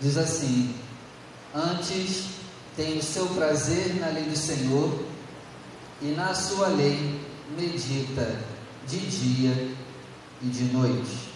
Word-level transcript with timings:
diz 0.00 0.16
assim: 0.16 0.74
Antes 1.54 2.24
tem 2.76 2.98
o 2.98 3.02
seu 3.02 3.26
prazer 3.28 3.94
na 4.00 4.08
lei 4.08 4.24
do 4.24 4.36
Senhor, 4.36 5.04
e 6.02 6.06
na 6.06 6.34
sua 6.34 6.68
lei 6.68 7.20
medita 7.56 8.38
de 8.86 8.98
dia 8.98 9.70
e 10.42 10.46
de 10.46 10.64
noite. 10.64 11.30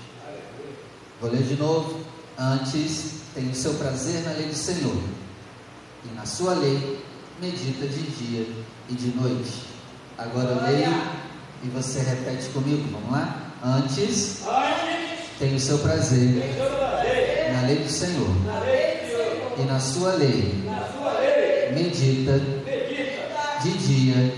Vou 1.20 1.30
ler 1.30 1.42
de 1.42 1.56
novo. 1.56 2.00
Antes 2.38 3.20
tem 3.34 3.50
o 3.50 3.54
seu 3.54 3.74
prazer 3.74 4.22
na 4.22 4.32
lei 4.32 4.46
do 4.46 4.54
Senhor, 4.54 4.96
e 6.04 6.14
na 6.14 6.24
sua 6.24 6.54
lei 6.54 7.04
medita 7.40 7.86
de 7.86 8.02
dia 8.02 8.46
e 8.88 8.94
de 8.94 9.08
noite. 9.16 9.64
Agora 10.16 10.50
eu 10.50 10.62
leio 10.62 11.20
e 11.62 11.68
você 11.68 12.00
repete 12.00 12.48
comigo, 12.50 12.88
vamos 12.92 13.10
lá? 13.10 13.52
Antes 13.62 14.42
tem 15.38 15.54
o 15.54 15.60
seu 15.60 15.78
prazer 15.78 16.42
na 17.60 17.66
lei 17.66 17.76
do 17.76 17.90
Senhor, 17.90 18.30
e 19.58 19.62
na 19.62 19.78
sua 19.78 20.12
lei. 20.14 20.64
Medita 21.74 22.40
de 23.62 23.70
dia 23.78 24.34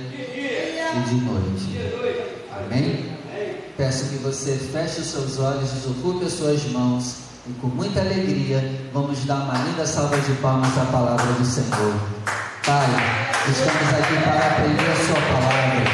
e 0.94 1.08
de 1.08 1.14
noite. 1.14 1.92
Amém? 2.50 3.12
Peço 3.76 4.08
que 4.08 4.16
você 4.16 4.56
feche 4.56 5.00
os 5.00 5.06
seus 5.06 5.38
olhos, 5.38 5.70
desocupe 5.70 6.26
as 6.26 6.32
suas 6.32 6.64
mãos 6.66 7.16
e 7.48 7.52
com 7.54 7.68
muita 7.68 8.00
alegria 8.00 8.62
vamos 8.92 9.24
dar 9.24 9.36
uma 9.36 9.64
linda 9.64 9.86
salva 9.86 10.18
de 10.18 10.32
palmas 10.34 10.76
à 10.78 10.84
palavra 10.86 11.32
do 11.32 11.44
Senhor. 11.44 11.94
Pai, 12.66 12.86
estamos 13.48 13.88
aqui 13.98 14.14
para 14.22 14.46
aprender 14.46 14.90
a 14.90 14.96
Sua 14.96 15.20
palavra. 15.32 15.84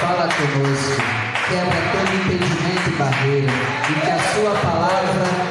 Fala 0.00 0.28
conosco, 0.28 1.02
quebra 1.48 1.80
todo 1.92 2.14
impedimento 2.14 2.88
e 2.88 2.96
barreira 2.96 3.52
e 3.90 4.00
que 4.00 4.10
a 4.10 4.18
Sua 4.34 4.50
palavra 4.60 5.49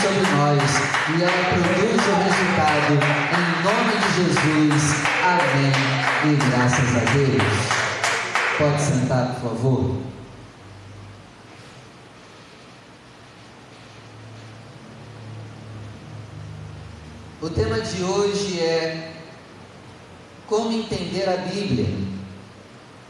sobre 0.00 0.20
nós 0.32 0.62
e 1.10 1.22
ela 1.22 1.44
produza 1.50 2.10
o 2.10 2.22
resultado 2.22 2.92
em 3.36 3.46
nome 3.62 3.92
de 4.00 4.08
Jesus. 4.16 5.04
Amém. 5.22 5.72
E 6.24 6.36
graças 6.50 6.96
a 6.96 7.00
Deus. 7.12 7.42
Pode 8.56 8.80
sentar, 8.80 9.34
por 9.34 9.50
favor. 9.50 9.96
O 17.42 17.50
tema 17.50 17.80
de 17.80 18.02
hoje 18.02 18.58
é 18.60 19.12
como 20.46 20.72
entender 20.72 21.28
a 21.28 21.36
Bíblia, 21.36 21.88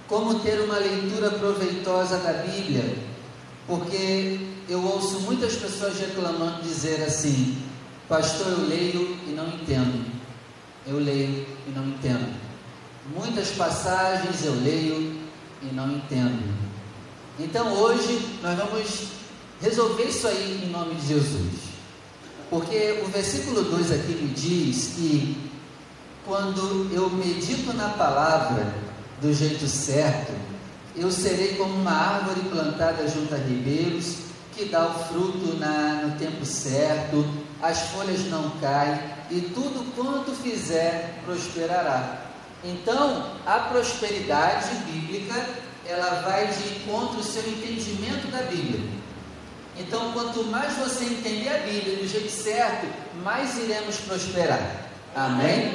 como 0.08 0.41
ter 0.41 0.60
uma 0.60 0.78
leitura 0.78 1.30
proveitosa 1.30 2.19
da 2.19 2.32
Bíblia, 2.32 2.97
porque 3.66 4.41
eu 4.70 4.80
ouço 4.84 5.18
muitas 5.22 5.56
pessoas 5.56 5.98
reclamando, 5.98 6.62
dizer 6.62 7.02
assim: 7.02 7.60
Pastor, 8.08 8.46
eu 8.46 8.68
leio 8.68 9.18
e 9.26 9.32
não 9.32 9.48
entendo. 9.48 10.06
Eu 10.86 11.00
leio 11.00 11.44
e 11.66 11.70
não 11.74 11.88
entendo. 11.88 12.32
Muitas 13.12 13.48
passagens 13.48 14.44
eu 14.44 14.54
leio 14.54 15.20
e 15.60 15.74
não 15.74 15.91
entendo. 15.91 16.54
Então 17.36 17.72
hoje 17.72 18.38
nós 18.41 18.56
vamos 18.56 19.08
resolver 19.60 20.04
isso 20.04 20.28
aí 20.28 20.62
em 20.64 20.70
nome 20.70 20.94
de 20.94 21.08
Jesus. 21.08 21.70
Porque 22.48 23.02
o 23.04 23.08
versículo 23.08 23.64
2 23.64 23.91
aqui 23.91 24.12
me 24.12 24.28
diz 24.28 24.92
que 24.94 25.50
quando 26.24 26.88
eu 26.92 27.10
medito 27.10 27.72
na 27.72 27.88
palavra 27.88 28.72
do 29.20 29.32
jeito 29.32 29.66
certo, 29.66 30.32
eu 30.96 31.10
serei 31.10 31.56
como 31.56 31.74
uma 31.74 31.92
árvore 31.92 32.41
plantada 32.48 33.08
junto 33.08 33.34
a 33.34 33.38
ribeiros, 33.38 34.29
que 34.54 34.66
dá 34.66 34.86
o 34.86 35.04
fruto 35.04 35.56
na, 35.58 36.02
no 36.04 36.18
tempo 36.18 36.44
certo, 36.44 37.24
as 37.62 37.78
folhas 37.88 38.24
não 38.26 38.50
caem, 38.60 38.98
e 39.30 39.40
tudo 39.40 39.94
quanto 39.94 40.32
fizer 40.32 41.20
prosperará. 41.24 42.22
Então, 42.64 43.32
a 43.46 43.58
prosperidade 43.70 44.74
bíblica, 44.86 45.48
ela 45.86 46.22
vai 46.22 46.47
de 46.47 46.76
encontro 46.76 47.19
ao 47.19 47.22
seu 47.22 47.42
entendimento 47.48 48.30
da 48.30 48.42
Bíblia. 48.42 48.80
Então, 49.78 50.12
quanto 50.12 50.44
mais 50.44 50.75
você 50.75 51.04
entender 51.04 51.48
a 51.48 51.58
Bíblia 51.58 51.96
do 51.96 52.06
jeito 52.06 52.30
certo, 52.30 52.86
mais 53.22 53.56
iremos 53.56 53.96
prosperar. 53.96 54.91
Amém? 55.14 55.72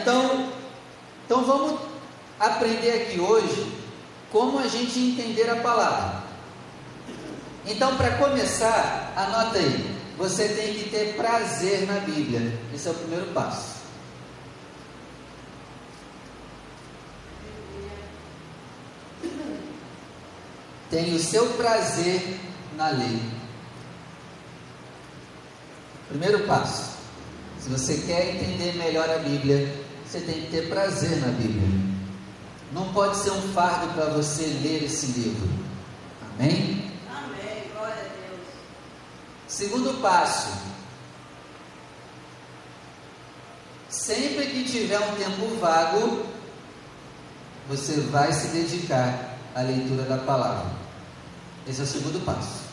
Então, 0.00 0.52
então 1.24 1.44
vamos 1.44 1.80
aprender 2.38 2.92
aqui 2.92 3.18
hoje 3.18 3.72
como 4.30 4.58
a 4.58 4.68
gente 4.68 4.98
entender 4.98 5.50
a 5.50 5.56
palavra. 5.56 6.15
Então, 7.66 7.96
para 7.96 8.16
começar, 8.16 9.12
anota 9.16 9.58
aí. 9.58 9.96
Você 10.16 10.48
tem 10.48 10.74
que 10.74 10.88
ter 10.88 11.14
prazer 11.16 11.86
na 11.86 12.00
Bíblia. 12.00 12.58
Esse 12.72 12.88
é 12.88 12.90
o 12.90 12.94
primeiro 12.94 13.26
passo. 13.32 13.76
Tem 20.88 21.14
o 21.14 21.18
seu 21.18 21.46
prazer 21.54 22.38
na 22.76 22.88
lei. 22.90 23.20
Primeiro 26.08 26.46
passo: 26.46 26.96
se 27.60 27.68
você 27.68 27.96
quer 28.06 28.36
entender 28.36 28.76
melhor 28.76 29.10
a 29.10 29.18
Bíblia, 29.18 29.74
você 30.06 30.20
tem 30.20 30.42
que 30.42 30.50
ter 30.50 30.68
prazer 30.68 31.20
na 31.20 31.28
Bíblia. 31.28 31.68
Não 32.72 32.92
pode 32.92 33.16
ser 33.16 33.32
um 33.32 33.42
fardo 33.52 33.92
para 33.94 34.06
você 34.06 34.44
ler 34.62 34.84
esse 34.84 35.06
livro. 35.06 35.48
Amém? 36.38 36.85
Segundo 39.56 40.02
passo: 40.02 40.50
sempre 43.88 44.48
que 44.48 44.64
tiver 44.64 44.98
um 44.98 45.14
tempo 45.14 45.56
vago, 45.58 46.26
você 47.66 48.00
vai 48.00 48.30
se 48.34 48.48
dedicar 48.48 49.38
à 49.54 49.62
leitura 49.62 50.02
da 50.02 50.18
palavra. 50.18 50.70
Esse 51.66 51.80
é 51.80 51.84
o 51.84 51.86
segundo 51.86 52.22
passo. 52.22 52.66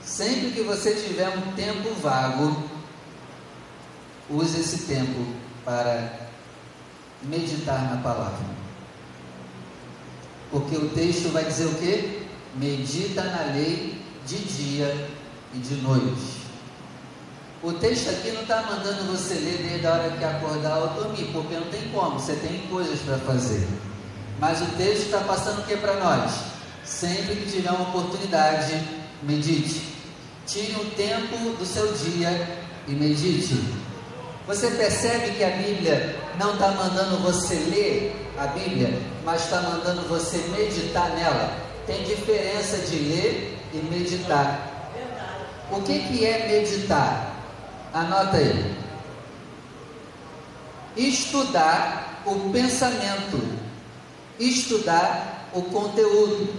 Sempre 0.00 0.52
que 0.52 0.62
você 0.62 0.94
tiver 0.94 1.28
um 1.30 1.52
tempo 1.56 1.92
vago, 1.94 2.62
use 4.30 4.60
esse 4.60 4.86
tempo 4.86 5.26
para 5.64 6.28
meditar 7.24 7.82
na 7.90 8.00
palavra. 8.00 8.46
Porque 10.52 10.76
o 10.76 10.88
texto 10.90 11.32
vai 11.32 11.44
dizer 11.44 11.64
o 11.64 11.74
que? 11.74 12.28
Medita 12.54 13.24
na 13.24 13.52
lei 13.52 14.00
de 14.24 14.38
dia 14.38 15.15
e 15.56 15.60
de 15.60 15.74
noite. 15.76 16.46
O 17.62 17.72
texto 17.72 18.10
aqui 18.10 18.30
não 18.32 18.42
está 18.42 18.62
mandando 18.62 19.10
você 19.10 19.34
ler 19.34 19.66
desde 19.68 19.86
a 19.86 19.92
hora 19.92 20.10
que 20.10 20.24
acordar 20.24 20.78
ou 20.78 20.88
dormir, 20.88 21.30
porque 21.32 21.54
não 21.54 21.66
tem 21.68 21.88
como, 21.88 22.18
você 22.18 22.34
tem 22.34 22.58
coisas 22.68 23.00
para 23.00 23.18
fazer. 23.18 23.66
Mas 24.38 24.60
o 24.60 24.66
texto 24.76 25.06
está 25.06 25.20
passando 25.20 25.60
o 25.60 25.64
que 25.64 25.76
para 25.76 25.94
nós? 25.94 26.32
Sempre 26.84 27.36
que 27.36 27.50
tiver 27.50 27.70
uma 27.70 27.88
oportunidade, 27.88 28.80
medite. 29.22 29.82
Tire 30.46 30.76
um 30.76 30.90
tempo 30.90 31.56
do 31.58 31.64
seu 31.64 31.92
dia 31.94 32.60
e 32.86 32.92
medite. 32.92 33.58
Você 34.46 34.70
percebe 34.70 35.32
que 35.32 35.42
a 35.42 35.50
Bíblia 35.50 36.16
não 36.38 36.52
está 36.52 36.70
mandando 36.70 37.18
você 37.18 37.54
ler 37.54 38.30
a 38.38 38.46
Bíblia, 38.48 38.96
mas 39.24 39.42
está 39.42 39.62
mandando 39.62 40.02
você 40.02 40.38
meditar 40.56 41.10
nela. 41.16 41.56
Tem 41.86 42.04
diferença 42.04 42.78
de 42.78 42.96
ler 42.96 43.58
e 43.72 43.78
meditar. 43.78 44.75
O 45.70 45.82
que, 45.82 45.98
que 45.98 46.24
é 46.24 46.48
meditar? 46.48 47.34
Anota 47.92 48.36
aí. 48.36 48.76
Estudar 50.96 52.22
o 52.24 52.50
pensamento, 52.50 53.58
estudar 54.38 55.48
o 55.52 55.62
conteúdo. 55.62 56.52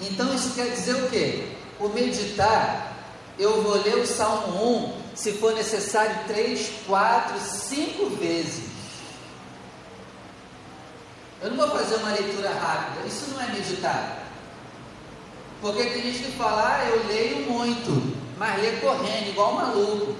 Então 0.00 0.34
isso 0.34 0.54
quer 0.54 0.70
dizer 0.70 0.94
o 0.96 1.08
quê? 1.08 1.48
O 1.78 1.88
meditar, 1.88 2.92
eu 3.38 3.62
vou 3.62 3.82
ler 3.82 3.96
o 3.96 4.06
Salmo 4.06 4.92
1, 5.12 5.16
se 5.16 5.32
for 5.32 5.54
necessário, 5.54 6.16
três, 6.26 6.70
quatro, 6.86 7.38
cinco 7.40 8.10
vezes. 8.16 8.70
Eu 11.40 11.50
não 11.50 11.56
vou 11.56 11.76
fazer 11.76 11.96
uma 11.96 12.12
leitura 12.12 12.50
rápida, 12.50 13.06
isso 13.06 13.30
não 13.30 13.40
é 13.40 13.48
meditar. 13.48 14.21
Porque 15.62 15.84
tem 15.84 16.02
gente 16.02 16.24
que 16.24 16.32
fala, 16.32 16.76
ah, 16.76 16.88
eu 16.88 17.06
leio 17.06 17.48
muito, 17.48 18.16
mas 18.36 18.60
lê 18.60 18.72
correndo, 18.72 19.28
igual 19.28 19.52
um 19.52 19.56
maluco. 19.56 20.16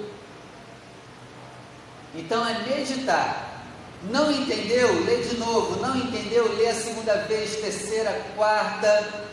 Então 2.15 2.47
é 2.47 2.61
meditar. 2.61 3.65
Não 4.05 4.31
entendeu? 4.31 5.05
Lê 5.05 5.17
de 5.17 5.37
novo. 5.39 5.81
Não 5.81 5.97
entendeu? 5.97 6.57
Lê 6.57 6.69
a 6.69 6.75
segunda 6.75 7.15
vez, 7.23 7.57
terceira, 7.57 8.25
quarta. 8.37 9.27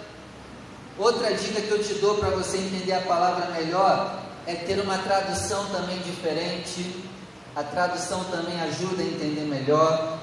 Outra 0.97 1.31
dica 1.33 1.61
que 1.61 1.69
eu 1.69 1.83
te 1.83 1.93
dou 1.95 2.15
para 2.15 2.29
você 2.29 2.57
entender 2.57 2.93
a 2.93 3.01
palavra 3.01 3.51
melhor 3.51 4.23
é 4.47 4.55
ter 4.55 4.79
uma 4.79 4.97
tradução 4.97 5.65
também 5.67 5.99
diferente. 5.99 7.03
A 7.55 7.61
tradução 7.61 8.23
também 8.25 8.59
ajuda 8.61 9.03
a 9.03 9.05
entender 9.05 9.41
melhor. 9.41 10.17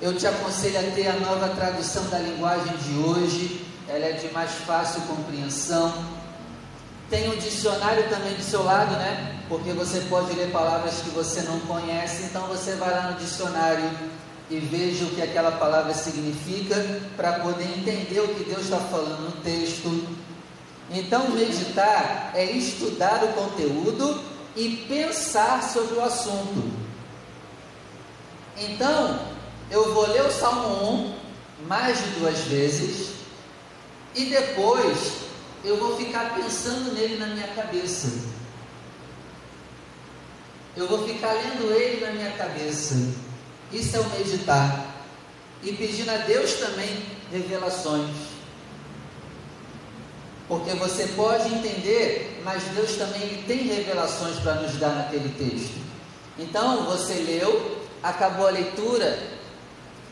Eu 0.00 0.16
te 0.16 0.26
aconselho 0.26 0.78
a 0.78 0.94
ter 0.94 1.08
a 1.08 1.16
nova 1.16 1.48
tradução 1.50 2.08
da 2.08 2.18
linguagem 2.18 2.74
de 2.78 2.98
hoje, 2.98 3.66
ela 3.88 4.06
é 4.06 4.12
de 4.12 4.32
mais 4.32 4.50
fácil 4.50 5.02
compreensão. 5.02 5.92
Tem 7.10 7.30
um 7.30 7.36
dicionário 7.36 8.08
também 8.08 8.34
do 8.34 8.42
seu 8.42 8.64
lado, 8.64 8.96
né? 8.96 9.42
Porque 9.48 9.72
você 9.72 10.00
pode 10.02 10.34
ler 10.34 10.50
palavras 10.50 11.00
que 11.00 11.10
você 11.10 11.42
não 11.42 11.60
conhece, 11.60 12.24
então 12.24 12.46
você 12.46 12.74
vai 12.76 12.90
lá 12.90 13.10
no 13.10 13.18
dicionário 13.18 13.90
e 14.50 14.58
veja 14.58 15.04
o 15.04 15.10
que 15.10 15.22
aquela 15.22 15.52
palavra 15.52 15.92
significa 15.92 16.76
para 17.16 17.40
poder 17.40 17.64
entender 17.64 18.20
o 18.20 18.28
que 18.34 18.44
Deus 18.44 18.64
está 18.64 18.78
falando 18.78 19.20
no 19.20 19.32
texto. 19.42 20.08
Então, 20.90 21.30
meditar 21.30 22.32
é 22.34 22.44
estudar 22.44 23.22
o 23.24 23.32
conteúdo 23.32 24.22
e 24.56 24.84
pensar 24.88 25.62
sobre 25.62 25.96
o 25.96 26.02
assunto. 26.02 26.70
Então, 28.56 29.18
eu 29.70 29.92
vou 29.92 30.06
ler 30.08 30.22
o 30.22 30.30
Salmo 30.30 31.14
1 31.62 31.66
mais 31.66 31.98
de 31.98 32.10
duas 32.20 32.38
vezes 32.40 33.23
e 34.14 34.26
depois 34.26 35.24
eu 35.64 35.76
vou 35.76 35.96
ficar 35.96 36.34
pensando 36.34 36.92
nele 36.92 37.16
na 37.16 37.26
minha 37.26 37.48
cabeça. 37.48 38.08
Eu 40.76 40.88
vou 40.88 41.06
ficar 41.06 41.32
lendo 41.32 41.72
ele 41.72 42.04
na 42.04 42.12
minha 42.12 42.32
cabeça. 42.32 42.94
Isso 43.72 43.96
é 43.96 44.00
o 44.00 44.10
meditar. 44.10 44.94
E 45.62 45.72
pedindo 45.72 46.10
a 46.10 46.18
Deus 46.18 46.54
também 46.54 47.02
revelações. 47.32 48.10
Porque 50.46 50.74
você 50.74 51.06
pode 51.16 51.52
entender, 51.54 52.42
mas 52.44 52.62
Deus 52.74 52.96
também 52.96 53.42
tem 53.46 53.66
revelações 53.66 54.38
para 54.40 54.56
nos 54.56 54.76
dar 54.76 54.94
naquele 54.94 55.30
texto. 55.30 55.74
Então, 56.38 56.84
você 56.84 57.14
leu, 57.14 57.82
acabou 58.02 58.48
a 58.48 58.50
leitura, 58.50 59.18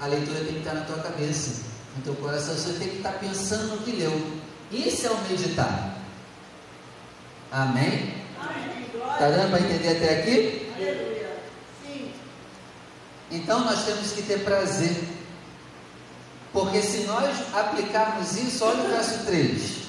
a 0.00 0.06
leitura 0.06 0.40
tem 0.40 0.54
que 0.54 0.58
estar 0.60 0.74
na 0.74 0.82
tua 0.82 0.98
cabeça, 1.02 1.71
no 1.96 2.02
teu 2.02 2.14
coração, 2.14 2.54
você 2.54 2.72
tem 2.78 2.88
que 2.88 2.96
estar 2.96 3.12
pensando 3.12 3.76
no 3.76 3.78
que 3.78 3.92
leu. 3.92 4.40
Isso 4.70 5.06
é 5.06 5.10
o 5.10 5.18
meditar. 5.28 5.98
Amém? 7.50 8.14
Está 8.94 9.28
dando 9.28 9.50
para 9.50 9.60
entender 9.60 9.96
até 9.96 10.20
aqui? 10.20 10.72
Sim. 11.84 12.10
Então 13.30 13.60
nós 13.64 13.84
temos 13.84 14.12
que 14.12 14.22
ter 14.22 14.42
prazer. 14.42 15.04
Porque 16.52 16.80
se 16.80 17.04
nós 17.04 17.36
aplicarmos 17.54 18.36
isso, 18.36 18.64
olha 18.64 18.84
o 18.84 18.88
verso 18.88 19.24
3. 19.26 19.82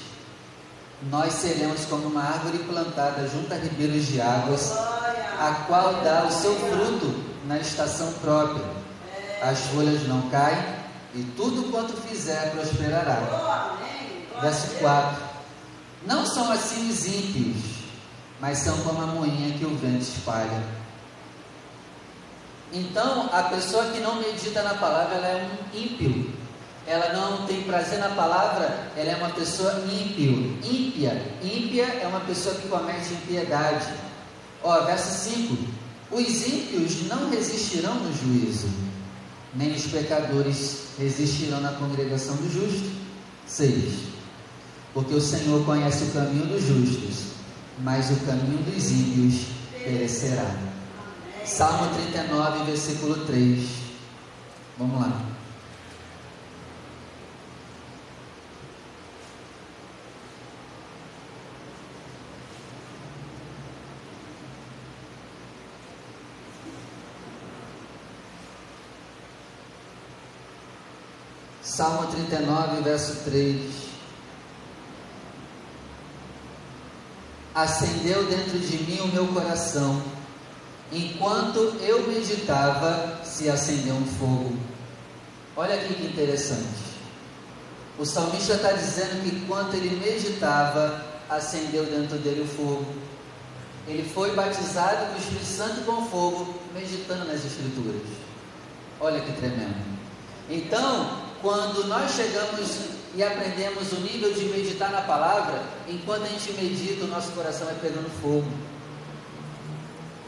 Nós 1.10 1.32
seremos 1.34 1.84
como 1.86 2.08
uma 2.08 2.22
árvore 2.22 2.58
plantada 2.58 3.26
junto 3.28 3.52
a 3.52 3.56
ribeiros 3.56 4.06
de 4.06 4.20
águas, 4.20 4.72
a 4.72 5.64
qual 5.66 6.02
dá 6.02 6.26
o 6.26 6.30
seu 6.30 6.54
fruto 6.54 7.14
na 7.46 7.58
estação 7.58 8.12
própria. 8.14 8.64
As 9.42 9.58
folhas 9.66 10.06
não 10.06 10.30
caem 10.30 10.83
e 11.14 11.22
tudo 11.36 11.70
quanto 11.70 11.96
fizer 12.08 12.50
prosperará. 12.52 13.78
Verso 14.40 14.66
a 14.66 14.68
Deus. 14.68 14.80
4: 14.80 15.22
Não 16.06 16.26
são 16.26 16.50
assim 16.50 16.90
os 16.90 17.06
ímpios, 17.06 17.62
mas 18.40 18.58
são 18.58 18.76
como 18.78 19.00
a 19.02 19.06
moinha 19.06 19.56
que 19.56 19.64
o 19.64 19.76
vento 19.76 20.02
espalha. 20.02 20.62
Então, 22.72 23.30
a 23.32 23.44
pessoa 23.44 23.84
que 23.92 24.00
não 24.00 24.16
medita 24.16 24.62
na 24.62 24.74
palavra, 24.74 25.14
ela 25.14 25.28
é 25.28 25.48
um 25.48 25.78
ímpio. 25.78 26.34
Ela 26.86 27.14
não 27.14 27.46
tem 27.46 27.62
prazer 27.62 27.98
na 27.98 28.10
palavra, 28.10 28.90
ela 28.96 29.10
é 29.10 29.16
uma 29.16 29.30
pessoa 29.30 29.72
ímpio. 29.88 30.58
Ímpia. 30.62 31.22
Ímpia 31.42 31.84
é 31.84 32.06
uma 32.06 32.20
pessoa 32.20 32.56
que 32.56 32.68
comete 32.68 33.14
impiedade. 33.14 33.86
Ó, 34.62 34.80
verso 34.80 35.30
5: 35.30 35.56
Os 36.10 36.46
ímpios 36.46 37.06
não 37.06 37.30
resistirão 37.30 37.94
no 37.94 38.12
juízo, 38.12 38.68
nem 39.54 39.72
os 39.72 39.86
pecadores 39.86 40.78
resistirão 40.98 41.60
na 41.60 41.72
congregação 41.72 42.36
dos 42.36 42.52
justos. 42.52 42.92
6 43.46 44.14
porque 44.94 45.12
o 45.12 45.20
Senhor 45.20 45.66
conhece 45.66 46.04
o 46.04 46.10
caminho 46.12 46.46
dos 46.46 46.62
justos, 46.62 47.32
mas 47.80 48.10
o 48.12 48.16
caminho 48.24 48.58
dos 48.58 48.90
ímpios 48.92 49.46
perecerá. 49.82 50.54
Salmo 51.44 51.92
39, 51.92 52.64
versículo 52.64 53.26
3. 53.26 53.68
Vamos 54.78 55.00
lá. 55.00 55.33
Salmo 71.76 72.06
39, 72.06 72.82
verso 72.82 73.24
3. 73.24 73.84
acendeu 77.54 78.26
dentro 78.26 78.58
de 78.58 78.76
mim 78.78 79.00
o 79.00 79.08
meu 79.08 79.28
coração. 79.28 80.02
Enquanto 80.92 81.58
eu 81.80 82.06
meditava, 82.06 83.20
se 83.24 83.48
acendeu 83.48 83.94
um 83.94 84.06
fogo. 84.06 84.56
Olha 85.56 85.76
aqui 85.76 85.94
que 85.94 86.06
interessante. 86.06 86.94
O 87.98 88.04
salmista 88.04 88.54
está 88.54 88.72
dizendo 88.72 89.22
que 89.22 89.36
enquanto 89.36 89.74
ele 89.74 89.96
meditava, 89.96 91.04
acendeu 91.30 91.84
dentro 91.84 92.18
dele 92.18 92.42
o 92.42 92.46
fogo. 92.46 92.86
Ele 93.86 94.08
foi 94.08 94.34
batizado 94.34 95.06
com 95.06 95.14
o 95.14 95.18
Espírito 95.18 95.44
Santo 95.44 95.80
com 95.82 96.06
fogo, 96.06 96.54
meditando 96.74 97.24
nas 97.26 97.44
Escrituras. 97.44 98.02
Olha 99.00 99.20
que 99.20 99.32
tremendo. 99.32 99.76
Então, 100.48 101.23
quando 101.44 101.86
nós 101.86 102.12
chegamos 102.12 102.70
e 103.14 103.22
aprendemos 103.22 103.92
o 103.92 103.96
nível 103.96 104.32
de 104.32 104.46
meditar 104.46 104.90
na 104.90 105.02
palavra, 105.02 105.62
enquanto 105.86 106.22
a 106.22 106.28
gente 106.28 106.54
medita, 106.54 107.04
o 107.04 107.08
nosso 107.08 107.32
coração 107.32 107.66
vai 107.66 107.76
pegando 107.82 108.10
fogo. 108.22 108.50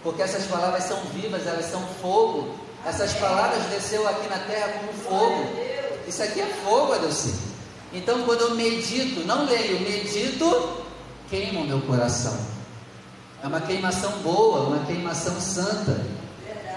Porque 0.03 0.21
essas 0.21 0.45
palavras 0.45 0.85
são 0.85 1.01
vivas, 1.15 1.47
elas 1.47 1.65
são 1.65 1.81
fogo. 2.03 2.55
Essas 2.85 3.15
palavras 3.15 3.65
desceu 3.71 4.07
aqui 4.07 4.29
na 4.29 4.39
terra 4.41 4.75
como 4.79 4.93
fogo. 4.93 5.47
Isso 6.07 6.23
aqui 6.23 6.43
é 6.43 6.47
fogo, 6.63 6.93
Adeusi. 6.93 7.35
Então, 7.95 8.23
quando 8.25 8.43
eu 8.43 8.55
medito, 8.55 9.27
não 9.27 9.47
leio, 9.47 9.81
medito, 9.81 10.85
queima 11.31 11.61
o 11.61 11.67
meu 11.67 11.81
coração. 11.81 12.39
É 13.43 13.47
uma 13.47 13.63
queimação 13.63 14.13
boa, 14.19 14.69
uma 14.69 14.85
queimação 14.85 15.41
santa. 15.41 16.05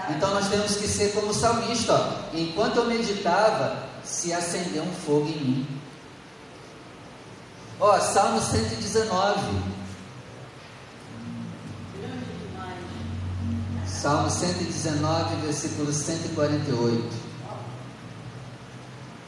Então 0.08 0.34
nós 0.34 0.48
temos 0.48 0.76
que 0.76 0.88
ser 0.88 1.12
como 1.12 1.28
o 1.28 1.34
salmista. 1.34 1.92
Ó. 1.94 2.36
Enquanto 2.36 2.78
eu 2.78 2.86
meditava, 2.86 3.89
se 4.10 4.32
acendeu 4.32 4.82
um 4.82 4.92
fogo 4.92 5.28
em 5.28 5.44
mim. 5.44 5.80
Ó, 7.78 7.98
Salmo 8.00 8.40
119. 8.40 9.40
Grande 11.94 12.24
demais. 12.42 12.78
Salmo 13.86 14.28
119, 14.28 15.36
versículo 15.46 15.92
148. 15.92 17.30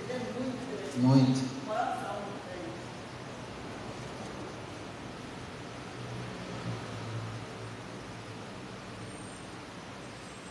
Ele 0.00 0.12
é 0.12 0.98
muito. 0.98 1.52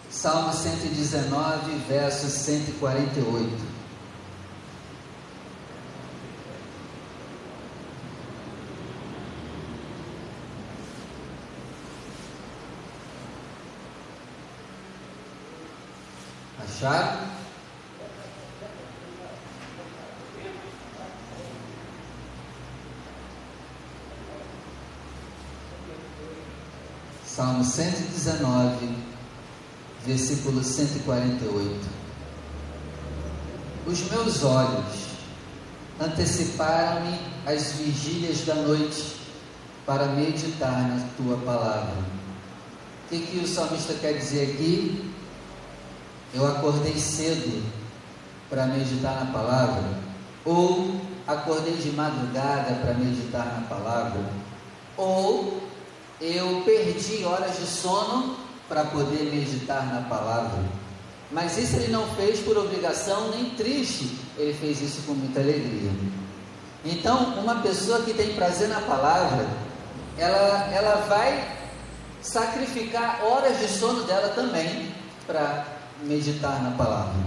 Salmo 0.10 0.54
119, 0.54 1.78
verso 1.88 2.30
148. 2.30 3.71
Acharam? 16.82 17.30
Salmo 27.24 27.64
119, 27.64 28.98
versículo 30.08 30.64
148. 30.64 31.88
Os 33.86 34.10
meus 34.10 34.44
olhos 34.44 35.12
anteciparam-me 36.00 37.20
as 37.46 37.74
vigílias 37.74 38.42
da 38.42 38.56
noite 38.56 39.18
para 39.86 40.08
meditar 40.08 40.90
na 40.90 41.08
tua 41.16 41.38
palavra. 41.38 41.94
O 43.06 43.10
que, 43.10 43.20
que 43.20 43.38
o 43.38 43.48
salmista 43.48 43.94
quer 43.94 44.14
dizer 44.14 44.54
aqui? 44.54 45.11
Eu 46.34 46.48
acordei 46.48 46.98
cedo 46.98 47.64
para 48.50 48.66
meditar 48.68 49.26
na 49.26 49.32
palavra, 49.32 49.84
ou 50.46 51.00
acordei 51.28 51.76
de 51.76 51.92
madrugada 51.92 52.76
para 52.76 52.94
meditar 52.94 53.46
na 53.60 53.68
palavra, 53.68 54.22
ou 54.98 55.62
eu 56.20 56.62
perdi 56.66 57.24
horas 57.26 57.58
de 57.58 57.66
sono 57.66 58.36
para 58.70 58.86
poder 58.86 59.32
meditar 59.34 59.86
na 59.94 60.02
palavra. 60.08 60.64
Mas 61.32 61.58
isso 61.58 61.76
ele 61.78 61.92
não 61.92 62.08
fez 62.16 62.40
por 62.40 62.58
obrigação 62.58 63.32
nem 63.32 63.52
triste, 63.52 64.18
ele 64.38 64.54
fez 64.54 64.82
isso 64.82 65.02
com 65.04 65.14
muita 65.14 65.40
alegria. 65.40 65.92
Então, 66.84 67.40
uma 67.40 67.56
pessoa 67.56 68.02
que 68.02 68.14
tem 68.14 68.34
prazer 68.34 68.68
na 68.68 68.82
palavra, 68.82 69.48
ela, 70.18 70.70
ela 70.74 70.96
vai 71.08 71.58
sacrificar 72.22 73.24
horas 73.24 73.60
de 73.60 73.68
sono 73.68 74.04
dela 74.04 74.30
também 74.30 74.92
para 75.26 75.81
meditar 76.04 76.62
na 76.64 76.72
palavra. 76.72 77.22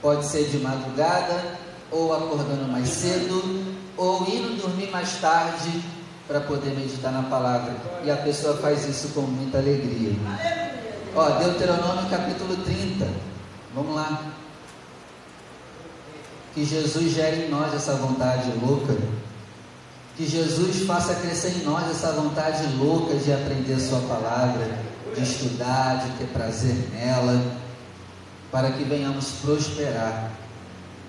Pode 0.00 0.26
ser 0.26 0.44
de 0.44 0.58
madrugada, 0.58 1.58
ou 1.90 2.14
acordando 2.14 2.70
mais 2.70 2.88
cedo, 2.88 3.74
ou 3.96 4.22
indo 4.28 4.60
dormir 4.60 4.90
mais 4.90 5.20
tarde 5.20 5.82
para 6.26 6.40
poder 6.40 6.70
meditar 6.70 7.12
na 7.12 7.22
palavra. 7.22 7.74
E 8.04 8.10
a 8.10 8.16
pessoa 8.16 8.56
faz 8.58 8.86
isso 8.86 9.08
com 9.14 9.22
muita 9.22 9.58
alegria. 9.58 10.12
Ó, 11.14 11.30
Deuteronômio 11.38 12.10
capítulo 12.10 12.56
30. 12.58 13.06
Vamos 13.74 13.94
lá. 13.94 14.22
Que 16.54 16.64
Jesus 16.64 17.12
gere 17.12 17.46
em 17.46 17.50
nós 17.50 17.72
essa 17.74 17.94
vontade 17.94 18.50
louca. 18.62 18.96
Que 20.16 20.26
Jesus 20.26 20.86
faça 20.86 21.14
crescer 21.14 21.50
em 21.58 21.64
nós 21.64 21.90
essa 21.90 22.12
vontade 22.12 22.66
louca 22.76 23.14
de 23.16 23.32
aprender 23.32 23.78
Sua 23.78 24.00
palavra, 24.00 24.78
de 25.16 25.22
estudar, 25.22 26.06
de 26.06 26.18
ter 26.18 26.26
prazer 26.26 26.74
nela, 26.92 27.58
para 28.50 28.72
que 28.72 28.84
venhamos 28.84 29.30
prosperar. 29.42 30.30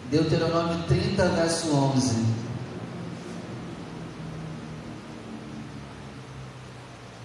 Deuteronômio 0.10 0.84
30, 0.88 1.30
verso 1.30 1.76
11. 1.76 2.26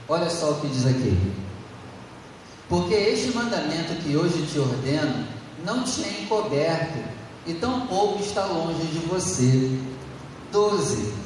Olha 0.08 0.28
só 0.28 0.50
o 0.50 0.60
que 0.60 0.66
diz 0.66 0.86
aqui. 0.86 1.16
Porque 2.68 2.94
este 2.94 3.32
mandamento 3.36 3.94
que 4.02 4.16
hoje 4.16 4.46
te 4.46 4.58
ordeno 4.58 5.26
não 5.64 5.84
te 5.84 6.02
é 6.02 6.22
encoberto, 6.22 6.98
e 7.46 7.54
tampouco 7.54 8.22
está 8.22 8.44
longe 8.46 8.84
de 8.86 8.98
você. 9.00 9.78
12. 10.50 11.21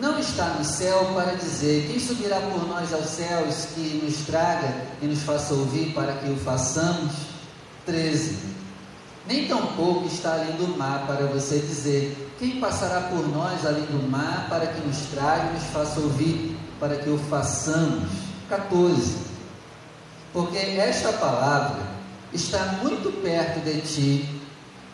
Não 0.00 0.16
está 0.18 0.46
no 0.50 0.64
céu 0.64 1.10
para 1.14 1.34
dizer: 1.34 1.88
Quem 1.88 1.98
subirá 1.98 2.40
por 2.40 2.66
nós 2.68 2.92
aos 2.92 3.06
céus 3.06 3.66
que 3.74 4.00
nos 4.02 4.26
traga 4.26 4.72
e 5.02 5.06
nos 5.06 5.22
faça 5.22 5.54
ouvir 5.54 5.92
para 5.92 6.12
que 6.12 6.30
o 6.30 6.36
façamos? 6.36 7.12
13. 7.84 8.36
Nem 9.26 9.48
tampouco 9.48 10.06
está 10.06 10.34
além 10.34 10.52
do 10.52 10.78
mar 10.78 11.04
para 11.06 11.26
você 11.26 11.58
dizer: 11.58 12.32
Quem 12.38 12.60
passará 12.60 13.08
por 13.08 13.26
nós 13.28 13.66
além 13.66 13.86
do 13.86 14.08
mar 14.08 14.46
para 14.48 14.68
que 14.68 14.80
nos 14.86 14.98
traga 15.06 15.50
e 15.50 15.54
nos 15.54 15.64
faça 15.64 15.98
ouvir 15.98 16.56
para 16.78 16.96
que 16.96 17.10
o 17.10 17.18
façamos? 17.18 18.08
14. 18.48 19.16
Porque 20.32 20.58
esta 20.58 21.12
palavra 21.14 21.82
está 22.32 22.78
muito 22.82 23.10
perto 23.20 23.58
de 23.64 23.80
ti, 23.80 24.40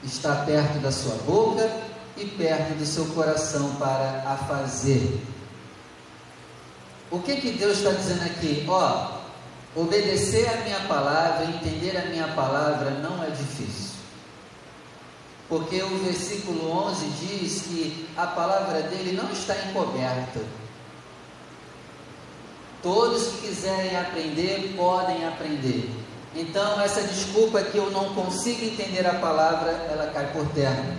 está 0.03 0.35
perto 0.37 0.79
da 0.79 0.91
sua 0.91 1.15
boca 1.27 1.84
e 2.17 2.25
perto 2.25 2.75
do 2.75 2.87
seu 2.87 3.07
coração 3.07 3.75
para 3.77 4.23
a 4.27 4.37
fazer. 4.37 5.21
O 7.11 7.21
que 7.21 7.37
que 7.37 7.53
Deus 7.53 7.79
está 7.79 7.91
dizendo 7.91 8.25
aqui? 8.25 8.65
Ó, 8.69 9.19
obedecer 9.77 10.49
a 10.49 10.65
minha 10.65 10.81
palavra, 10.81 11.45
entender 11.45 11.97
a 11.97 12.07
minha 12.07 12.29
palavra 12.29 12.91
não 12.91 13.23
é 13.23 13.31
difícil. 13.31 13.95
Porque 15.49 15.83
o 15.83 15.99
versículo 15.99 16.71
11 16.89 17.07
diz 17.21 17.63
que 17.63 18.09
a 18.17 18.27
palavra 18.27 18.83
dele 18.83 19.13
não 19.13 19.31
está 19.31 19.55
encoberta. 19.69 20.41
Todos 22.83 23.29
que 23.29 23.49
quiserem 23.49 23.97
aprender 23.97 24.75
podem 24.77 25.27
aprender. 25.27 25.91
Então, 26.35 26.81
essa 26.81 27.03
desculpa 27.03 27.63
que 27.63 27.79
eu 27.79 27.91
não 27.91 28.13
consigo 28.15 28.65
entender 28.65 29.07
a 29.07 29.15
palavra, 29.15 29.71
ela 29.89 30.11
cai 30.13 30.33
por 30.33 30.47
terra. 30.49 30.97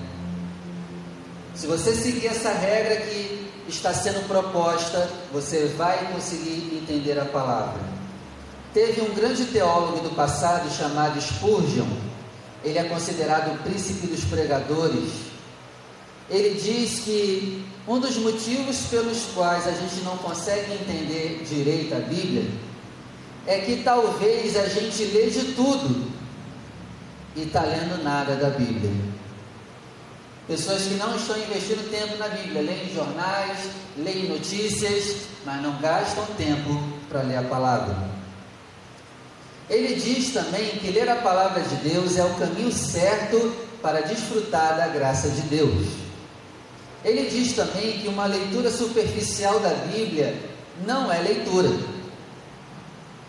Se 1.55 1.67
você 1.67 1.95
seguir 1.95 2.27
essa 2.27 2.51
regra 2.51 2.97
que 2.97 3.49
está 3.67 3.93
sendo 3.93 4.27
proposta, 4.27 5.09
você 5.31 5.67
vai 5.77 6.11
conseguir 6.11 6.81
entender 6.81 7.17
a 7.17 7.23
palavra. 7.25 7.79
Teve 8.73 9.01
um 9.01 9.13
grande 9.13 9.45
teólogo 9.45 10.01
do 10.01 10.13
passado 10.13 10.69
chamado 10.69 11.19
Spurgeon, 11.21 11.87
ele 12.61 12.77
é 12.77 12.83
considerado 12.83 13.53
o 13.53 13.57
príncipe 13.59 14.07
dos 14.07 14.25
pregadores. 14.25 15.11
Ele 16.29 16.59
diz 16.59 16.99
que 16.99 17.65
um 17.87 17.99
dos 17.99 18.17
motivos 18.17 18.77
pelos 18.89 19.23
quais 19.33 19.65
a 19.65 19.71
gente 19.71 20.03
não 20.03 20.17
consegue 20.17 20.73
entender 20.73 21.41
direito 21.47 21.95
a 21.95 21.99
Bíblia 21.99 22.49
é 23.47 23.59
que 23.59 23.83
talvez 23.83 24.57
a 24.57 24.67
gente 24.67 25.05
lê 25.05 25.29
de 25.29 25.53
tudo 25.53 26.11
e 27.35 27.43
está 27.43 27.61
lendo 27.61 28.03
nada 28.03 28.35
da 28.35 28.49
Bíblia. 28.49 29.14
Pessoas 30.47 30.83
que 30.83 30.93
não 30.93 31.15
estão 31.15 31.35
investindo 31.37 31.89
tempo 31.89 32.17
na 32.17 32.27
Bíblia, 32.27 32.61
leem 32.61 32.93
jornais, 32.93 33.57
leem 33.97 34.29
notícias, 34.29 35.25
mas 35.43 35.61
não 35.61 35.75
gastam 35.81 36.23
tempo 36.37 36.79
para 37.09 37.21
ler 37.21 37.37
a 37.37 37.43
palavra. 37.43 37.95
Ele 39.67 39.95
diz 39.95 40.31
também 40.31 40.77
que 40.77 40.91
ler 40.91 41.09
a 41.09 41.15
palavra 41.15 41.63
de 41.63 41.75
Deus 41.77 42.15
é 42.17 42.23
o 42.23 42.35
caminho 42.35 42.71
certo 42.71 43.55
para 43.81 44.01
desfrutar 44.01 44.77
da 44.77 44.87
graça 44.87 45.29
de 45.29 45.41
Deus. 45.41 45.87
Ele 47.03 47.27
diz 47.29 47.53
também 47.53 47.99
que 47.99 48.07
uma 48.07 48.25
leitura 48.27 48.69
superficial 48.69 49.59
da 49.59 49.69
Bíblia 49.69 50.35
não 50.85 51.11
é 51.11 51.19
leitura. 51.21 51.69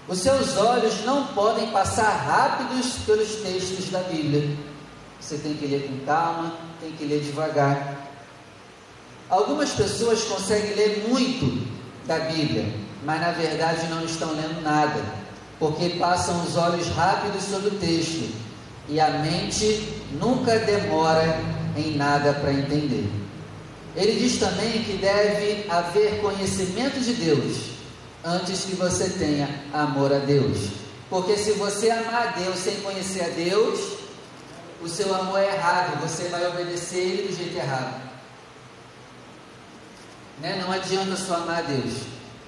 Os 0.07 0.19
seus 0.19 0.57
olhos 0.57 1.05
não 1.05 1.29
podem 1.29 1.71
passar 1.71 2.11
rápidos 2.11 2.93
pelos 3.07 3.37
textos 3.37 3.91
da 3.91 4.01
Bíblia. 4.01 4.57
Você 5.21 5.39
tem 5.39 5.55
que 5.55 5.67
ler 5.67 5.89
com 5.89 6.05
calma, 6.05 6.55
tem 6.81 6.93
que 6.93 7.05
ler 7.05 7.21
devagar. 7.21 8.11
Algumas 9.29 9.71
pessoas 9.71 10.23
conseguem 10.25 10.75
ler 10.75 11.07
muito 11.09 11.67
da 12.07 12.19
Bíblia, 12.21 12.73
mas 13.05 13.21
na 13.21 13.33
verdade 13.33 13.89
não 13.89 14.05
estão 14.05 14.31
lendo 14.31 14.63
nada, 14.63 15.03
porque 15.59 15.91
passam 15.91 16.45
os 16.45 16.57
olhos 16.57 16.89
rápidos 16.89 17.43
sobre 17.45 17.69
o 17.69 17.79
texto 17.79 18.33
e 18.89 19.01
a 19.01 19.11
mente 19.19 19.89
nunca 20.13 20.59
demora 20.61 21.41
em 21.77 21.97
nada 21.97 22.33
para 22.35 22.53
entender. 22.53 23.11
Ele 23.97 24.21
diz 24.21 24.39
também 24.39 24.85
que 24.85 24.99
deve 24.99 25.69
haver 25.69 26.21
conhecimento 26.21 27.01
de 27.01 27.15
Deus 27.15 27.77
antes 28.25 28.65
que 28.65 28.77
você 28.77 29.09
tenha 29.09 29.49
amor 29.73 30.13
a 30.13 30.19
Deus. 30.19 30.69
Porque 31.09 31.37
se 31.37 31.53
você 31.53 31.91
amar 31.91 32.29
a 32.29 32.41
Deus 32.41 32.59
sem 32.59 32.77
conhecer 32.77 33.25
a 33.25 33.29
Deus, 33.29 33.96
o 34.87 34.89
seu 34.89 35.13
amor 35.15 35.41
é 35.41 35.55
errado, 35.55 36.01
você 36.01 36.29
vai 36.29 36.47
obedecer 36.47 36.99
ele 36.99 37.29
do 37.29 37.37
jeito 37.37 37.57
errado. 37.57 38.07
Né? 40.41 40.63
Não 40.63 40.71
adianta 40.71 41.17
só 41.17 41.37
amar 41.37 41.59
a 41.59 41.63
Deus. 41.63 41.95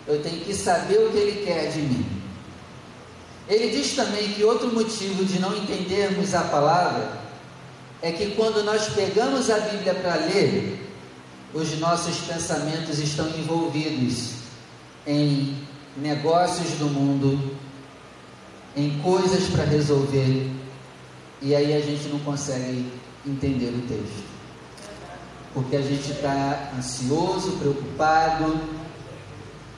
Eu 0.07 0.23
tenho 0.23 0.41
que 0.41 0.55
saber 0.55 0.99
o 0.99 1.11
que 1.11 1.19
Ele 1.19 1.45
quer 1.45 1.71
de 1.71 1.81
mim. 1.81 2.07
Ele 3.49 3.71
diz 3.71 3.95
também 3.95 4.33
que 4.33 4.45
outro 4.45 4.73
motivo 4.73 5.25
de 5.25 5.39
não 5.39 5.57
entendermos 5.57 6.35
a 6.35 6.43
palavra 6.43 7.19
é 8.01 8.13
que 8.13 8.33
quando 8.37 8.63
nós 8.63 8.89
pegamos 8.91 9.51
a 9.51 9.59
Bíblia 9.59 9.95
para 9.95 10.15
ler, 10.15 10.87
os 11.53 11.79
nossos 11.79 12.19
pensamentos 12.19 12.99
estão 12.99 13.27
envolvidos 13.31 14.35
em 15.07 15.57
negócios 15.97 16.71
do 16.79 16.87
mundo, 16.87 17.57
em 18.77 18.99
coisas 19.01 19.49
para 19.49 19.65
resolver, 19.65 20.51
e 21.41 21.55
aí 21.55 21.75
a 21.75 21.81
gente 21.81 22.09
não 22.09 22.19
consegue 22.21 22.91
entender 23.27 23.69
o 23.69 23.87
texto. 23.87 24.25
Porque 25.55 25.77
a 25.77 25.83
gente 25.83 26.11
está 26.11 26.73
ansioso, 26.77 27.53
preocupado. 27.59 28.61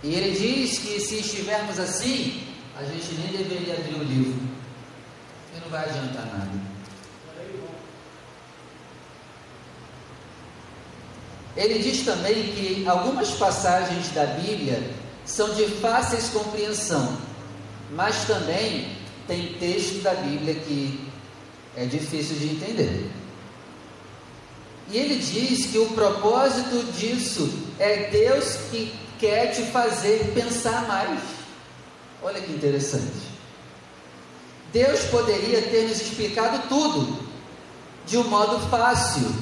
E 0.02 0.14
ele 0.14 0.38
diz 0.38 0.78
que 0.78 1.00
se 1.00 1.20
estivermos 1.20 1.78
assim, 1.78 2.42
a 2.76 2.84
gente 2.84 3.14
nem 3.14 3.36
deveria 3.36 3.74
abrir 3.74 3.94
o 3.94 4.04
livro. 4.04 4.40
E 5.54 5.60
não 5.60 5.68
vai 5.68 5.84
adiantar 5.84 6.26
nada. 6.26 6.70
Ele 11.56 11.78
diz 11.80 12.04
também 12.04 12.52
que 12.52 12.86
algumas 12.86 13.32
passagens 13.32 14.08
da 14.12 14.24
Bíblia 14.24 14.82
são 15.26 15.52
de 15.54 15.66
fáceis 15.66 16.28
compreensão, 16.30 17.18
mas 17.92 18.24
também 18.24 18.96
tem 19.26 19.54
texto 19.54 20.02
da 20.02 20.14
Bíblia 20.14 20.54
que 20.54 21.09
é 21.80 21.86
difícil 21.86 22.36
de 22.36 22.50
entender. 22.50 23.10
E 24.90 24.98
ele 24.98 25.16
diz 25.16 25.66
que 25.66 25.78
o 25.78 25.86
propósito 25.90 26.92
disso 26.92 27.50
é 27.78 28.10
Deus 28.10 28.58
que 28.70 28.92
quer 29.18 29.46
te 29.46 29.62
fazer 29.62 30.32
pensar 30.34 30.86
mais. 30.86 31.20
Olha 32.22 32.38
que 32.38 32.52
interessante. 32.52 33.30
Deus 34.70 35.00
poderia 35.04 35.62
ter 35.62 35.88
nos 35.88 36.02
explicado 36.02 36.68
tudo 36.68 37.18
de 38.06 38.18
um 38.18 38.24
modo 38.24 38.58
fácil, 38.68 39.32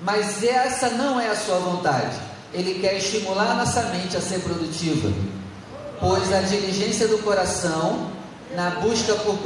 mas 0.00 0.42
essa 0.42 0.90
não 0.90 1.20
é 1.20 1.28
a 1.28 1.36
sua 1.36 1.58
vontade. 1.58 2.18
Ele 2.52 2.80
quer 2.80 2.96
estimular 2.96 3.54
nossa 3.54 3.82
mente 3.90 4.16
a 4.16 4.20
ser 4.20 4.40
produtiva, 4.40 5.12
pois 6.00 6.32
a 6.32 6.40
diligência 6.40 7.06
do 7.06 7.18
coração 7.18 8.10
na 8.56 8.70
busca 8.70 9.14
por, 9.14 9.38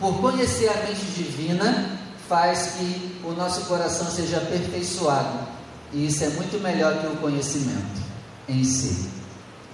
por 0.00 0.18
conhecer 0.20 0.68
a 0.70 0.82
mente 0.82 1.04
divina 1.14 2.00
faz 2.26 2.76
que 2.78 3.20
o 3.22 3.32
nosso 3.32 3.66
coração 3.66 4.10
seja 4.10 4.38
aperfeiçoado. 4.38 5.46
E 5.92 6.06
isso 6.06 6.24
é 6.24 6.28
muito 6.30 6.58
melhor 6.60 6.98
que 7.00 7.06
o 7.06 7.16
conhecimento. 7.16 8.00
em 8.48 8.64
si. 8.64 9.08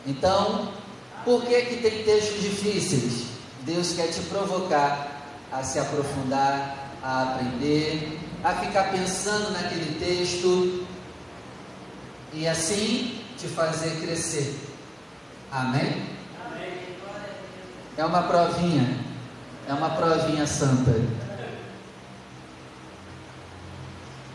Então, 0.07 0.71
por 1.25 1.43
que, 1.45 1.63
que 1.63 1.77
tem 1.77 2.05
textos 2.05 2.43
difíceis? 2.43 3.25
Deus 3.63 3.95
quer 3.95 4.09
te 4.09 4.21
provocar 4.23 5.23
a 5.51 5.63
se 5.63 5.79
aprofundar, 5.79 6.93
a 7.03 7.23
aprender, 7.23 8.19
a 8.45 8.55
ficar 8.55 8.91
pensando 8.91 9.51
naquele 9.53 9.99
texto 9.99 10.87
e 12.33 12.47
assim 12.47 13.21
te 13.39 13.49
fazer 13.49 13.99
crescer. 14.01 14.55
Amém? 15.51 16.03
É 17.97 18.05
uma 18.05 18.25
provinha, 18.25 19.06
é 19.69 19.73
uma 19.73 19.91
provinha 19.91 20.47
santa. 20.47 20.93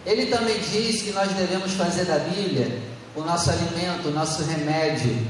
Ele 0.05 0.25
também 0.27 0.59
diz 0.59 1.01
que 1.03 1.11
nós 1.11 1.31
devemos 1.31 1.73
fazer 1.73 2.05
da 2.05 2.17
Bíblia 2.19 2.81
o 3.15 3.21
nosso 3.21 3.49
alimento, 3.49 4.07
o 4.07 4.11
nosso 4.11 4.43
remédio. 4.43 5.25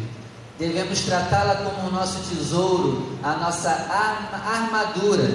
Devemos 0.58 1.01
tratá-la 1.01 1.55
como 1.55 1.89
o 1.89 1.91
nosso 1.91 2.20
tesouro, 2.29 3.17
a 3.22 3.34
nossa 3.34 3.70
armadura. 3.70 5.29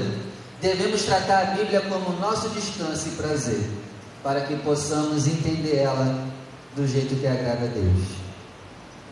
Devemos 0.61 1.03
tratar 1.03 1.43
a 1.43 1.45
Bíblia 1.57 1.83
como 1.83 2.19
nosso 2.19 2.49
descanso 2.51 3.09
e 3.09 3.13
prazer, 3.13 3.71
para 4.23 4.43
que 4.43 4.57
possamos 4.57 5.27
entender 5.27 5.77
ela 5.77 6.27
do 6.75 6.87
jeito 6.87 7.15
que 7.17 7.27
agrada 7.27 7.65
a 7.65 7.69
Deus. 7.69 8.27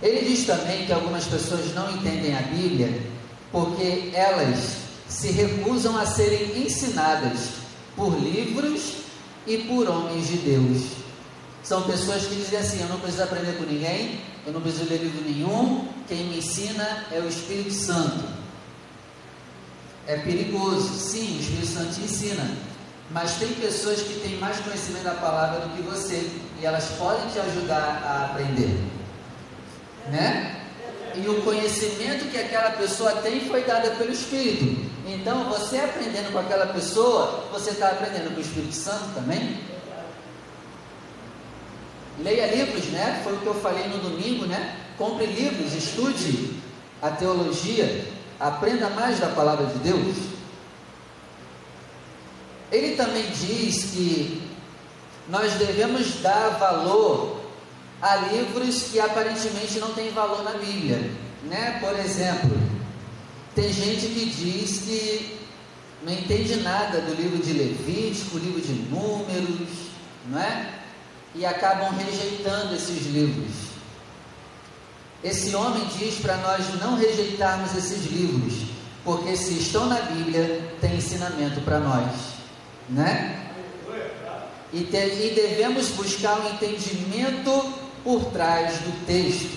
Ele 0.03 0.25
diz 0.29 0.47
também 0.47 0.87
que 0.87 0.93
algumas 0.93 1.25
pessoas 1.25 1.75
não 1.75 1.91
entendem 1.91 2.37
a 2.37 2.43
Bíblia 2.43 3.03
porque 3.53 4.11
elas 4.15 4.84
se 5.09 5.29
recusam 5.31 5.97
a 5.99 6.07
serem 6.07 6.65
ensinadas 6.65 7.51
por 7.97 8.19
livros 8.19 9.05
e 9.47 9.59
por 9.59 9.89
homens 9.89 10.29
de 10.29 10.39
Deus. 10.39 10.83
São 11.63 11.83
pessoas 11.83 12.27
que 12.27 12.35
dizem 12.35 12.59
assim: 12.59 12.81
eu 12.81 12.89
não 12.89 13.01
preciso 13.01 13.23
aprender 13.23 13.57
com 13.57 13.65
ninguém, 13.65 14.21
eu 14.47 14.53
não 14.53 14.61
preciso 14.61 14.85
ler 14.89 14.99
livro 14.99 15.23
nenhum, 15.25 15.89
quem 16.07 16.27
me 16.27 16.39
ensina 16.39 17.07
é 17.11 17.19
o 17.21 17.29
Espírito 17.29 17.73
Santo. 17.73 18.25
É 20.07 20.19
perigoso, 20.19 20.93
sim, 20.99 21.39
o 21.39 21.41
Espírito 21.41 21.67
Santo 21.67 22.01
ensina, 22.01 22.51
mas 23.11 23.37
tem 23.37 23.49
pessoas 23.55 24.03
que 24.03 24.21
têm 24.21 24.37
mais 24.37 24.59
conhecimento 24.61 25.05
da 25.05 25.15
palavra 25.15 25.61
do 25.61 25.75
que 25.75 25.83
você 25.83 26.31
e 26.61 26.67
elas 26.67 26.85
podem 26.99 27.27
te 27.29 27.39
ajudar 27.39 28.03
a 28.05 28.27
aprender, 28.27 28.79
né? 30.11 30.61
E 31.15 31.27
o 31.29 31.41
conhecimento 31.43 32.31
que 32.31 32.37
aquela 32.37 32.73
pessoa 32.73 33.13
tem 33.23 33.41
foi 33.49 33.63
dado 33.65 33.97
pelo 33.97 34.13
Espírito. 34.13 34.94
Então, 35.07 35.45
você 35.51 35.79
aprendendo 35.79 36.33
com 36.33 36.39
aquela 36.39 36.67
pessoa, 36.67 37.45
você 37.53 37.71
está 37.71 37.89
aprendendo 37.89 38.33
com 38.33 38.39
o 38.39 38.41
Espírito 38.41 38.75
Santo 38.75 39.15
também? 39.15 39.61
Leia 42.21 42.55
livros, 42.55 42.87
né? 42.87 43.21
Foi 43.23 43.35
o 43.35 43.41
que 43.41 43.47
eu 43.47 43.55
falei 43.55 43.87
no 43.89 43.99
domingo, 43.99 44.47
né? 44.47 44.77
Compre 44.97 45.27
livros, 45.27 45.75
estude 45.75 46.55
a 47.03 47.11
teologia, 47.11 48.09
aprenda 48.41 48.89
mais 48.91 49.19
da 49.19 49.29
palavra 49.29 49.67
de 49.67 49.79
Deus. 49.81 50.17
Ele 52.73 52.97
também 52.97 53.27
diz 53.31 53.91
que 53.91 54.43
nós 55.29 55.53
devemos 55.55 56.21
dar 56.23 56.51
valor 56.59 57.41
a 58.01 58.17
livros 58.17 58.85
que 58.85 58.99
aparentemente 58.99 59.79
não 59.79 59.93
têm 59.93 60.11
valor 60.11 60.43
na 60.43 60.53
Bíblia, 60.53 61.11
né? 61.45 61.79
Por 61.81 61.99
exemplo, 61.99 62.63
tem 63.55 63.73
gente 63.73 64.07
que 64.09 64.27
diz 64.27 64.81
que 64.81 65.39
não 66.05 66.13
entende 66.13 66.57
nada 66.57 67.01
do 67.01 67.15
livro 67.15 67.39
de 67.39 67.53
Levítico, 67.53 68.39
livro 68.39 68.61
de 68.61 68.73
Números, 68.73 69.69
não 70.29 70.39
é? 70.39 70.81
E 71.35 71.47
acabam 71.47 71.95
rejeitando 71.97 72.75
esses 72.75 73.07
livros. 73.07 73.75
Esse 75.23 75.55
homem 75.57 75.87
diz 75.99 76.17
para 76.17 76.37
nós 76.37 76.81
não 76.81 76.97
rejeitarmos 76.97 77.75
esses 77.75 78.05
livros, 78.07 78.69
porque 79.03 79.35
se 79.37 79.55
estão 79.55 79.87
na 79.87 80.01
Bíblia, 80.01 80.77
tem 80.81 80.97
ensinamento 80.97 81.61
para 81.62 81.81
nós, 81.81 82.11
né? 82.90 83.40
E, 84.73 84.83
te, 84.83 84.97
e 84.97 85.33
devemos 85.35 85.88
buscar 85.90 86.40
um 86.40 86.51
entendimento 86.51 87.73
por 88.03 88.27
trás 88.27 88.81
do 88.81 89.07
texto, 89.07 89.57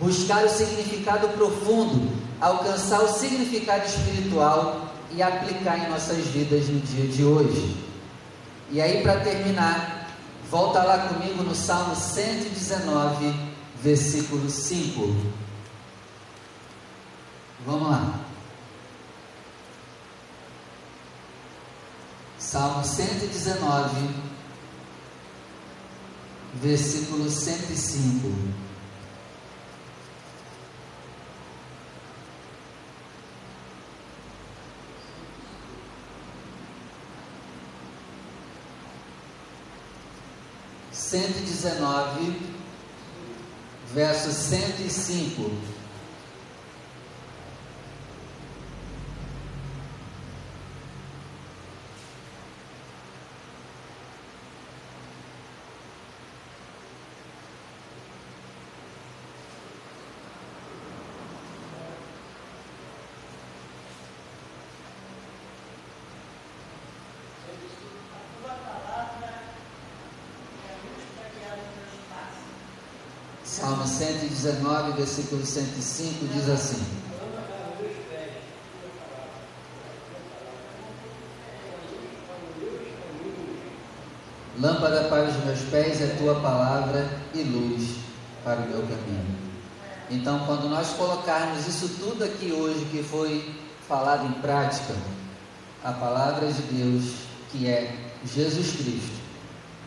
buscar 0.00 0.44
o 0.44 0.48
significado 0.48 1.28
profundo, 1.30 2.15
alcançar 2.40 3.02
o 3.02 3.08
significado 3.08 3.86
espiritual 3.86 4.92
e 5.12 5.22
aplicar 5.22 5.78
em 5.78 5.88
nossas 5.88 6.26
vidas 6.26 6.68
no 6.68 6.80
dia 6.80 7.06
de 7.06 7.24
hoje. 7.24 7.76
E 8.70 8.80
aí, 8.80 9.02
para 9.02 9.20
terminar, 9.20 10.10
volta 10.50 10.82
lá 10.82 11.08
comigo 11.08 11.42
no 11.42 11.54
Salmo 11.54 11.94
119, 11.94 13.34
versículo 13.82 14.50
5. 14.50 15.16
Vamos 17.64 17.90
lá. 17.90 18.20
Salmo 22.38 22.84
119, 22.84 24.10
versículo 26.54 27.30
105. 27.30 28.65
119, 41.10 42.34
verso 43.94 44.32
105. 44.32 45.75
Salmo 73.56 73.86
119, 73.86 74.92
versículo 74.92 75.46
105 75.46 76.26
diz 76.26 76.46
assim: 76.46 76.84
Lâmpada 84.60 85.04
para 85.04 85.28
os 85.30 85.42
meus 85.42 85.60
pés 85.70 86.02
é 86.02 86.16
tua 86.18 86.34
palavra 86.34 87.08
e 87.32 87.42
luz 87.44 87.96
para 88.44 88.60
o 88.60 88.68
meu 88.68 88.82
caminho. 88.82 89.38
Então, 90.10 90.40
quando 90.40 90.68
nós 90.68 90.90
colocarmos 90.90 91.66
isso 91.66 91.88
tudo 91.98 92.24
aqui 92.24 92.52
hoje 92.52 92.84
que 92.90 93.02
foi 93.02 93.54
falado 93.88 94.26
em 94.26 94.32
prática, 94.42 94.94
a 95.82 95.92
palavra 95.92 96.52
de 96.52 96.60
Deus, 96.60 97.14
que 97.50 97.66
é 97.66 97.96
Jesus 98.22 98.76
Cristo, 98.76 99.18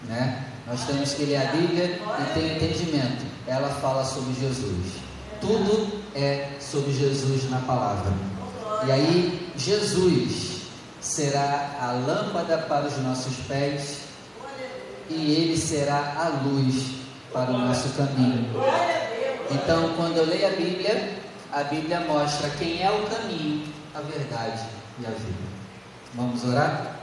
né? 0.06 0.49
Nós 0.70 0.86
temos 0.86 1.14
que 1.14 1.26
ler 1.26 1.38
a 1.38 1.52
Bíblia 1.52 2.00
e 2.20 2.34
ter 2.34 2.56
entendimento. 2.56 3.26
Ela 3.48 3.70
fala 3.70 4.06
sobre 4.06 4.34
Jesus. 4.40 4.94
Tudo 5.42 6.04
é 6.14 6.50
sobre 6.60 6.94
Jesus 6.94 7.50
na 7.50 7.60
palavra. 7.62 8.14
E 8.86 8.92
aí, 8.92 9.52
Jesus 9.58 10.62
será 11.02 11.76
a 11.82 11.92
lâmpada 11.94 12.60
para 12.60 12.86
os 12.86 12.98
nossos 13.00 13.36
pés 13.48 14.02
e 15.10 15.34
ele 15.34 15.58
será 15.58 16.14
a 16.18 16.44
luz 16.44 17.00
para 17.34 17.50
o 17.50 17.58
nosso 17.58 17.90
caminho. 17.90 18.50
Então, 19.50 19.94
quando 19.96 20.18
eu 20.18 20.26
leio 20.26 20.48
a 20.48 20.52
Bíblia, 20.52 21.18
a 21.52 21.64
Bíblia 21.64 22.02
mostra 22.02 22.48
quem 22.52 22.84
é 22.84 22.92
o 22.92 23.08
caminho, 23.08 23.66
a 23.96 24.02
verdade 24.02 24.66
e 25.00 25.06
a 25.06 25.10
vida. 25.10 25.50
Vamos 26.14 26.44
orar? 26.44 26.99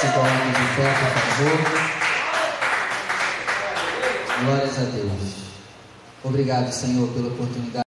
Se 0.00 0.06
coloque 0.06 0.30
de 0.30 0.66
pé, 0.76 0.86
por 0.98 1.10
favor. 1.20 1.58
Glórias 4.42 4.78
a 4.78 4.84
Deus. 4.96 5.30
Obrigado, 6.24 6.72
Senhor, 6.72 7.06
pela 7.10 7.28
oportunidade. 7.28 7.70